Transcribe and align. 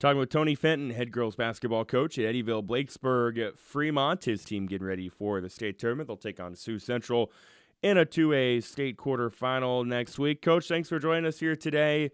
Talking 0.00 0.20
with 0.20 0.30
Tony 0.30 0.54
Fenton, 0.54 0.90
head 0.90 1.10
girls 1.10 1.34
basketball 1.34 1.84
coach 1.84 2.20
at 2.20 2.32
Eddyville 2.32 2.64
Blakesburg 2.64 3.58
Fremont. 3.58 4.26
His 4.26 4.44
team 4.44 4.66
getting 4.66 4.86
ready 4.86 5.08
for 5.08 5.40
the 5.40 5.50
state 5.50 5.76
tournament. 5.76 6.06
They'll 6.06 6.16
take 6.16 6.38
on 6.38 6.54
Sioux 6.54 6.78
Central 6.78 7.32
in 7.82 7.98
a 7.98 8.06
2A 8.06 8.62
state 8.62 8.96
quarterfinal 8.96 9.84
next 9.84 10.16
week. 10.16 10.40
Coach, 10.40 10.68
thanks 10.68 10.88
for 10.88 11.00
joining 11.00 11.26
us 11.26 11.40
here 11.40 11.56
today. 11.56 12.12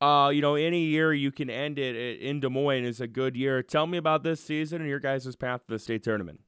Uh, 0.00 0.30
you 0.32 0.40
know, 0.40 0.54
any 0.54 0.84
year 0.84 1.12
you 1.12 1.30
can 1.30 1.50
end 1.50 1.78
it 1.78 2.20
in 2.22 2.40
Des 2.40 2.48
Moines 2.48 2.86
is 2.86 3.02
a 3.02 3.06
good 3.06 3.36
year. 3.36 3.62
Tell 3.62 3.86
me 3.86 3.98
about 3.98 4.22
this 4.22 4.40
season 4.40 4.80
and 4.80 4.88
your 4.88 5.00
guys' 5.00 5.36
path 5.36 5.66
to 5.66 5.74
the 5.74 5.78
state 5.78 6.02
tournament. 6.02 6.40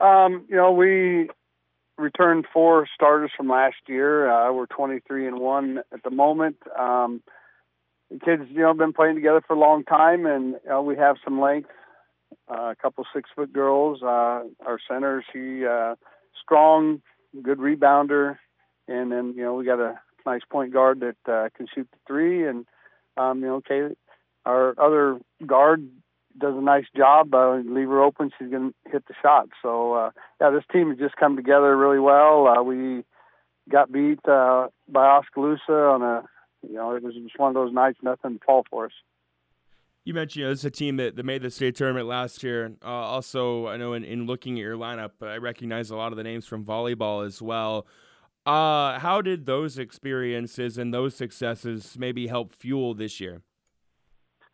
Um, 0.00 0.46
you 0.48 0.56
know, 0.56 0.72
we 0.72 1.28
returned 1.98 2.46
four 2.50 2.88
starters 2.94 3.30
from 3.36 3.50
last 3.50 3.76
year. 3.88 4.30
Uh, 4.30 4.54
we're 4.54 4.66
23 4.66 5.26
and 5.26 5.38
one 5.38 5.80
at 5.92 6.02
the 6.02 6.10
moment. 6.10 6.56
Um, 6.78 7.22
the 8.10 8.18
kids, 8.18 8.44
you 8.50 8.62
know, 8.62 8.74
been 8.74 8.92
playing 8.92 9.16
together 9.16 9.42
for 9.46 9.54
a 9.54 9.58
long 9.58 9.84
time, 9.84 10.26
and 10.26 10.54
you 10.64 10.70
know, 10.70 10.82
we 10.82 10.96
have 10.96 11.16
some 11.24 11.40
length. 11.40 11.70
Uh, 12.50 12.70
a 12.70 12.76
couple 12.76 13.04
six 13.14 13.30
foot 13.34 13.52
girls. 13.52 14.02
Uh, 14.02 14.42
our 14.64 14.78
center, 14.88 15.24
she 15.32 15.64
uh, 15.64 15.94
strong, 16.40 17.00
good 17.42 17.58
rebounder, 17.58 18.36
and 18.88 19.10
then 19.12 19.34
you 19.36 19.42
know 19.42 19.54
we 19.54 19.64
got 19.64 19.80
a 19.80 19.98
nice 20.24 20.42
point 20.50 20.72
guard 20.72 21.00
that 21.00 21.32
uh, 21.32 21.48
can 21.56 21.66
shoot 21.72 21.88
the 21.90 21.98
three, 22.06 22.46
and 22.46 22.66
um, 23.16 23.40
you 23.40 23.46
know, 23.46 23.60
Kaylee, 23.60 23.96
our 24.44 24.74
other 24.78 25.18
guard 25.44 25.88
does 26.38 26.54
a 26.56 26.60
nice 26.60 26.84
job. 26.96 27.34
Uh, 27.34 27.56
leave 27.56 27.88
her 27.88 28.02
open, 28.02 28.30
she's 28.38 28.50
gonna 28.50 28.72
hit 28.90 29.06
the 29.06 29.14
shot. 29.22 29.48
So 29.62 29.94
uh, 29.94 30.10
yeah, 30.40 30.50
this 30.50 30.64
team 30.72 30.90
has 30.90 30.98
just 30.98 31.16
come 31.16 31.36
together 31.36 31.76
really 31.76 32.00
well. 32.00 32.46
Uh, 32.46 32.62
we 32.62 33.04
got 33.70 33.90
beat 33.90 34.20
uh, 34.28 34.68
by 34.88 35.06
Oskaloosa 35.06 35.72
on 35.72 36.02
a 36.02 36.22
you 36.68 36.74
know, 36.74 36.94
it 36.94 37.02
was 37.02 37.14
just 37.14 37.38
one 37.38 37.48
of 37.48 37.54
those 37.54 37.72
nights, 37.72 37.98
nothing 38.02 38.38
to 38.38 38.44
fall 38.44 38.64
for 38.70 38.86
us. 38.86 38.92
You 40.04 40.14
mentioned 40.14 40.40
you 40.40 40.44
know, 40.44 40.50
this 40.50 40.60
is 40.60 40.64
a 40.66 40.70
team 40.70 40.96
that, 40.98 41.16
that 41.16 41.24
made 41.24 41.42
the 41.42 41.50
state 41.50 41.74
tournament 41.74 42.06
last 42.06 42.42
year. 42.44 42.76
Uh, 42.84 42.88
also, 42.88 43.66
I 43.66 43.76
know 43.76 43.92
in, 43.92 44.04
in 44.04 44.26
looking 44.26 44.54
at 44.54 44.60
your 44.60 44.76
lineup, 44.76 45.10
I 45.20 45.38
recognize 45.38 45.90
a 45.90 45.96
lot 45.96 46.12
of 46.12 46.16
the 46.16 46.22
names 46.22 46.46
from 46.46 46.64
volleyball 46.64 47.26
as 47.26 47.42
well. 47.42 47.86
Uh, 48.46 49.00
how 49.00 49.20
did 49.20 49.46
those 49.46 49.78
experiences 49.78 50.78
and 50.78 50.94
those 50.94 51.16
successes 51.16 51.96
maybe 51.98 52.28
help 52.28 52.52
fuel 52.52 52.94
this 52.94 53.20
year? 53.20 53.42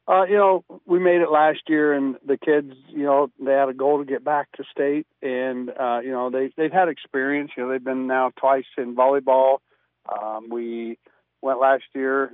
Uh, 0.09 0.25
you 0.25 0.37
know, 0.37 0.65
we 0.87 0.99
made 0.99 1.21
it 1.21 1.31
last 1.31 1.61
year, 1.69 1.93
and 1.93 2.17
the 2.27 2.37
kids, 2.37 2.73
you 2.89 3.05
know, 3.05 3.31
they 3.39 3.53
had 3.53 3.69
a 3.69 3.75
goal 3.75 3.99
to 3.99 4.05
get 4.05 4.25
back 4.25 4.51
to 4.53 4.65
state, 4.71 5.07
and 5.21 5.71
uh, 5.79 6.01
you 6.03 6.11
know, 6.11 6.29
they 6.29 6.51
they've 6.57 6.73
had 6.73 6.89
experience. 6.89 7.53
You 7.57 7.63
know, 7.63 7.71
they've 7.71 7.85
been 7.85 8.09
now 8.09 8.33
twice 8.37 8.65
in 8.77 8.97
volleyball. 8.97 9.59
Um, 10.11 10.49
we 10.51 10.99
went 11.43 11.61
last 11.61 11.85
year 11.95 12.33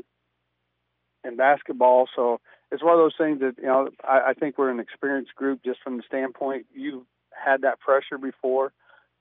in 1.25 1.37
basketball. 1.37 2.09
So 2.15 2.41
it's 2.71 2.83
one 2.83 2.93
of 2.93 2.99
those 2.99 3.17
things 3.19 3.41
that, 3.41 3.55
you 3.59 3.67
know, 3.67 3.89
I, 4.07 4.31
I 4.31 4.35
think 4.35 4.59
we're 4.59 4.71
an 4.71 4.81
experienced 4.81 5.35
group 5.35 5.61
just 5.65 5.81
from 5.83 5.97
the 5.97 6.03
standpoint 6.07 6.67
you've 6.73 7.05
had 7.33 7.63
that 7.63 7.81
pressure 7.81 8.19
before. 8.19 8.73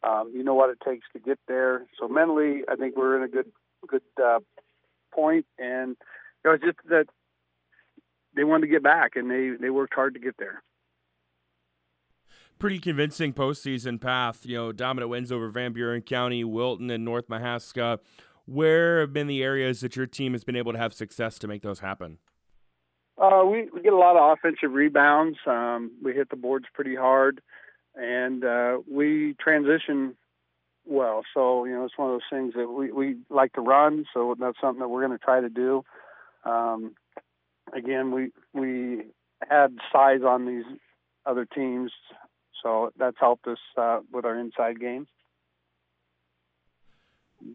Um, 0.03 0.31
you 0.33 0.43
know 0.43 0.53
what 0.53 0.69
it 0.69 0.77
takes 0.85 1.07
to 1.13 1.19
get 1.19 1.39
there. 1.47 1.87
So 1.99 2.07
mentally, 2.07 2.61
I 2.69 2.75
think 2.75 2.95
we're 2.95 3.17
in 3.17 3.23
a 3.23 3.27
good, 3.27 3.51
good 3.87 4.03
uh, 4.23 4.39
point. 5.11 5.47
And 5.57 5.97
know, 6.45 6.53
it's 6.53 6.63
just 6.63 6.77
that 6.89 7.05
they 8.35 8.43
wanted 8.43 8.67
to 8.67 8.71
get 8.71 8.83
back 8.83 9.15
and 9.15 9.29
they, 9.29 9.51
they 9.59 9.69
worked 9.69 9.93
hard 9.93 10.13
to 10.13 10.19
get 10.19 10.35
there 10.37 10.61
pretty 12.59 12.79
convincing 12.79 13.33
postseason 13.33 14.01
path. 14.01 14.45
You 14.45 14.57
know, 14.57 14.71
dominant 14.71 15.09
wins 15.09 15.31
over 15.31 15.49
Van 15.49 15.73
Buren 15.73 16.01
County, 16.01 16.43
Wilton, 16.43 16.89
and 16.89 17.05
North 17.05 17.27
Mahaska. 17.27 17.99
Where 18.47 19.01
have 19.01 19.11
been 19.11 19.27
the 19.27 19.43
areas 19.43 19.81
that 19.81 19.97
your 19.97 20.05
team 20.05 20.31
has 20.31 20.45
been 20.45 20.55
able 20.55 20.71
to 20.71 20.79
have 20.79 20.93
success 20.93 21.37
to 21.39 21.47
make 21.47 21.61
those 21.61 21.81
happen? 21.81 22.17
Uh, 23.17 23.43
we, 23.45 23.69
we 23.73 23.81
get 23.81 23.91
a 23.91 23.97
lot 23.97 24.15
of 24.15 24.37
offensive 24.37 24.71
rebounds. 24.71 25.37
Um, 25.45 25.91
we 26.01 26.13
hit 26.13 26.29
the 26.29 26.37
boards 26.37 26.65
pretty 26.73 26.95
hard, 26.95 27.41
and 27.93 28.45
uh, 28.45 28.77
we 28.89 29.35
transition 29.37 30.15
well. 30.85 31.23
So 31.33 31.65
you 31.65 31.73
know, 31.73 31.83
it's 31.83 31.97
one 31.97 32.09
of 32.09 32.13
those 32.13 32.29
things 32.31 32.53
that 32.55 32.69
we, 32.69 32.89
we 32.89 33.17
like 33.29 33.51
to 33.53 33.61
run. 33.61 34.05
So 34.13 34.33
that's 34.39 34.57
something 34.61 34.79
that 34.79 34.87
we're 34.87 35.05
going 35.05 35.17
to 35.17 35.23
try 35.23 35.41
to 35.41 35.49
do. 35.49 35.83
Um, 36.45 36.95
again, 37.73 38.11
we 38.11 38.31
we 38.53 39.07
had 39.49 39.75
size 39.91 40.21
on 40.25 40.45
these 40.45 40.65
other 41.25 41.45
teams, 41.45 41.91
so 42.63 42.93
that's 42.97 43.17
helped 43.19 43.45
us 43.47 43.59
uh, 43.77 43.99
with 44.13 44.23
our 44.23 44.39
inside 44.39 44.79
games. 44.79 45.07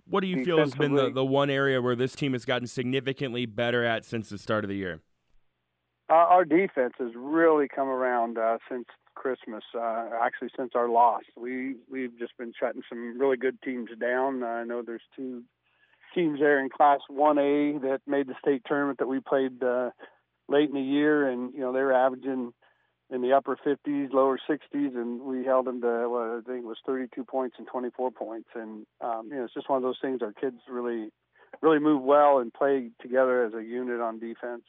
What 0.08 0.20
do 0.20 0.26
you 0.26 0.44
feel 0.44 0.58
has 0.58 0.74
been 0.74 0.94
the, 0.94 1.10
the 1.10 1.24
one 1.24 1.50
area 1.50 1.80
where 1.80 1.96
this 1.96 2.14
team 2.14 2.32
has 2.32 2.44
gotten 2.44 2.66
significantly 2.66 3.46
better 3.46 3.84
at 3.84 4.04
since 4.04 4.28
the 4.28 4.38
start 4.38 4.64
of 4.64 4.68
the 4.68 4.76
year? 4.76 5.00
Uh, 6.10 6.14
our 6.14 6.44
defense 6.44 6.94
has 6.98 7.10
really 7.14 7.68
come 7.68 7.88
around 7.88 8.36
uh, 8.38 8.58
since 8.70 8.84
Christmas. 9.14 9.62
Uh, 9.74 10.10
actually, 10.20 10.50
since 10.56 10.72
our 10.74 10.88
loss, 10.88 11.22
we 11.36 11.76
we've 11.90 12.18
just 12.18 12.36
been 12.38 12.52
shutting 12.58 12.82
some 12.88 13.18
really 13.18 13.36
good 13.36 13.60
teams 13.62 13.90
down. 14.00 14.42
I 14.42 14.64
know 14.64 14.82
there's 14.82 15.02
two 15.16 15.42
teams 16.14 16.40
there 16.40 16.60
in 16.60 16.68
Class 16.68 17.00
1A 17.10 17.80
that 17.82 18.00
made 18.06 18.26
the 18.26 18.34
state 18.38 18.62
tournament 18.66 18.98
that 18.98 19.08
we 19.08 19.20
played 19.20 19.62
uh, 19.62 19.90
late 20.48 20.68
in 20.68 20.74
the 20.74 20.80
year, 20.80 21.28
and 21.28 21.54
you 21.54 21.60
know 21.60 21.72
they 21.72 21.80
were 21.80 21.94
averaging 21.94 22.52
in 23.12 23.20
the 23.20 23.32
upper 23.32 23.56
50s, 23.56 24.12
lower 24.12 24.38
60s, 24.48 24.96
and 24.96 25.20
we 25.20 25.44
held 25.44 25.66
them 25.66 25.82
to 25.82 26.08
what 26.08 26.22
I 26.22 26.40
think 26.46 26.64
was 26.64 26.78
32 26.86 27.24
points 27.24 27.56
and 27.58 27.66
24 27.66 28.10
points. 28.10 28.48
And 28.54 28.86
um, 29.02 29.28
you 29.28 29.36
know, 29.36 29.44
it's 29.44 29.54
just 29.54 29.68
one 29.68 29.76
of 29.76 29.82
those 29.82 29.98
things. 30.00 30.22
Our 30.22 30.32
kids 30.32 30.56
really, 30.68 31.10
really 31.60 31.78
move 31.78 32.02
well 32.02 32.38
and 32.38 32.52
play 32.52 32.90
together 33.02 33.44
as 33.44 33.52
a 33.52 33.62
unit 33.62 34.00
on 34.00 34.18
defense. 34.18 34.62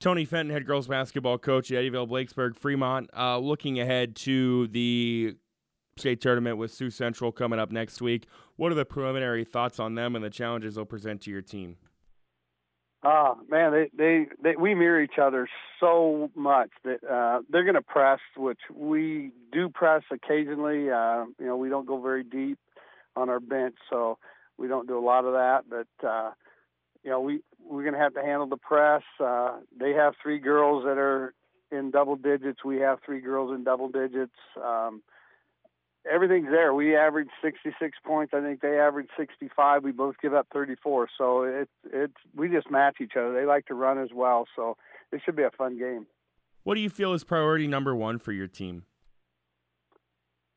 Tony 0.00 0.24
Fenton, 0.24 0.52
head 0.52 0.66
girls 0.66 0.88
basketball 0.88 1.38
coach 1.38 1.70
at 1.70 1.84
Eddyville 1.84 2.08
Blakesburg 2.08 2.56
Fremont, 2.56 3.10
uh, 3.16 3.38
looking 3.38 3.78
ahead 3.78 4.16
to 4.16 4.66
the 4.68 5.36
state 5.98 6.20
tournament 6.20 6.56
with 6.56 6.72
Sioux 6.72 6.90
Central 6.90 7.30
coming 7.30 7.60
up 7.60 7.70
next 7.70 8.00
week. 8.00 8.26
What 8.56 8.72
are 8.72 8.76
the 8.76 8.86
preliminary 8.86 9.44
thoughts 9.44 9.78
on 9.78 9.94
them 9.94 10.16
and 10.16 10.24
the 10.24 10.30
challenges 10.30 10.74
they'll 10.74 10.86
present 10.86 11.20
to 11.22 11.30
your 11.30 11.42
team? 11.42 11.76
Oh 13.02 13.38
man, 13.48 13.72
they, 13.72 13.90
they 13.96 14.26
they 14.42 14.56
we 14.56 14.74
mirror 14.74 15.00
each 15.00 15.18
other 15.20 15.48
so 15.78 16.30
much 16.34 16.68
that 16.84 17.02
uh, 17.02 17.40
they're 17.48 17.64
going 17.64 17.74
to 17.74 17.82
press, 17.82 18.20
which 18.36 18.58
we 18.74 19.30
do 19.52 19.70
press 19.70 20.02
occasionally. 20.12 20.90
Uh, 20.90 21.24
you 21.38 21.46
know, 21.46 21.56
we 21.56 21.70
don't 21.70 21.86
go 21.86 22.00
very 22.00 22.22
deep 22.22 22.58
on 23.16 23.30
our 23.30 23.40
bench, 23.40 23.76
so 23.88 24.18
we 24.58 24.68
don't 24.68 24.86
do 24.86 24.98
a 24.98 25.00
lot 25.00 25.24
of 25.24 25.32
that. 25.32 25.64
But 25.70 26.06
uh, 26.06 26.32
you 27.02 27.10
know, 27.10 27.20
we 27.20 27.40
we're 27.64 27.84
going 27.84 27.94
to 27.94 28.00
have 28.00 28.14
to 28.14 28.22
handle 28.22 28.46
the 28.46 28.58
press. 28.58 29.02
Uh, 29.18 29.60
they 29.78 29.92
have 29.92 30.14
three 30.22 30.38
girls 30.38 30.84
that 30.84 30.98
are 30.98 31.32
in 31.72 31.90
double 31.90 32.16
digits. 32.16 32.64
We 32.64 32.80
have 32.80 32.98
three 33.04 33.20
girls 33.20 33.54
in 33.54 33.64
double 33.64 33.88
digits. 33.88 34.34
Um, 34.62 35.02
everything's 36.10 36.50
there. 36.50 36.74
We 36.74 36.96
average 36.96 37.28
66 37.42 37.98
points. 38.04 38.32
I 38.34 38.40
think 38.40 38.60
they 38.60 38.78
average 38.78 39.08
65. 39.16 39.84
We 39.84 39.92
both 39.92 40.16
give 40.22 40.34
up 40.34 40.46
34. 40.52 41.08
So 41.16 41.42
it's 41.42 41.70
it's 41.92 42.14
we 42.34 42.48
just 42.48 42.70
match 42.70 42.96
each 43.00 43.12
other. 43.16 43.32
They 43.32 43.44
like 43.44 43.66
to 43.66 43.74
run 43.74 43.98
as 43.98 44.10
well. 44.14 44.46
So 44.56 44.76
it 45.12 45.20
should 45.24 45.36
be 45.36 45.42
a 45.42 45.50
fun 45.50 45.78
game. 45.78 46.06
What 46.62 46.74
do 46.74 46.80
you 46.80 46.90
feel 46.90 47.12
is 47.14 47.24
priority 47.24 47.66
number 47.66 47.94
one 47.94 48.18
for 48.18 48.32
your 48.32 48.46
team? 48.46 48.84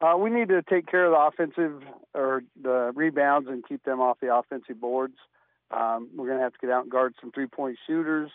Uh, 0.02 0.18
we 0.18 0.30
need 0.30 0.50
to 0.50 0.62
take 0.64 0.86
care 0.86 1.06
of 1.06 1.12
the 1.12 1.18
offensive 1.18 1.82
or 2.14 2.44
the 2.62 2.92
rebounds 2.94 3.48
and 3.48 3.66
keep 3.66 3.84
them 3.84 4.02
off 4.02 4.18
the 4.22 4.36
offensive 4.36 4.80
boards. 4.80 5.16
Um, 5.72 6.10
we're 6.16 6.28
going 6.28 6.40
to 6.40 6.44
have 6.44 6.52
to 6.54 6.60
get 6.60 6.70
out 6.70 6.84
and 6.84 6.92
guard 6.92 7.16
some 7.22 7.32
three-point 7.32 7.78
shooters, 7.88 8.30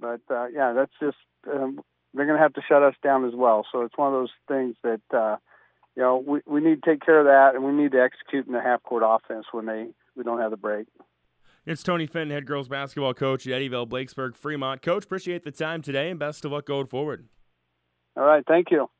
but 0.00 0.20
uh, 0.30 0.46
yeah, 0.46 0.72
that's 0.72 0.92
just 1.00 1.16
um, 1.52 1.80
they're 2.14 2.26
going 2.26 2.38
to 2.38 2.42
have 2.42 2.52
to 2.54 2.62
shut 2.66 2.84
us 2.84 2.94
down 3.02 3.24
as 3.24 3.34
well. 3.34 3.66
So 3.72 3.82
it's 3.82 3.98
one 3.98 4.14
of 4.14 4.20
those 4.20 4.30
things 4.46 4.76
that 4.84 5.00
uh, 5.12 5.36
you 5.96 6.02
know, 6.02 6.22
we, 6.26 6.40
we 6.46 6.60
need 6.60 6.82
to 6.82 6.90
take 6.90 7.04
care 7.04 7.18
of 7.18 7.26
that, 7.26 7.54
and 7.54 7.64
we 7.64 7.72
need 7.72 7.92
to 7.92 8.00
execute 8.00 8.46
in 8.46 8.52
the 8.52 8.60
half 8.60 8.82
court 8.82 9.02
offense 9.04 9.46
when 9.52 9.66
they 9.66 9.86
we 10.16 10.24
don't 10.24 10.40
have 10.40 10.50
the 10.50 10.56
break. 10.56 10.86
It's 11.64 11.82
Tony 11.82 12.06
Fenton, 12.06 12.30
head 12.30 12.46
girls 12.46 12.68
basketball 12.68 13.14
coach 13.14 13.46
at 13.46 13.52
Eddyville 13.52 13.88
Blakesburg 13.88 14.34
Fremont. 14.34 14.82
Coach, 14.82 15.04
appreciate 15.04 15.44
the 15.44 15.52
time 15.52 15.80
today, 15.80 16.10
and 16.10 16.18
best 16.18 16.44
of 16.44 16.52
luck 16.52 16.66
going 16.66 16.86
forward. 16.86 17.28
All 18.16 18.24
right, 18.24 18.44
thank 18.46 18.70
you. 18.70 18.90